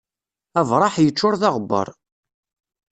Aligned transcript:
Abraḥ 0.59 0.95
yeččur 0.99 1.33
d 1.41 1.43
aɣebbar. 1.49 1.87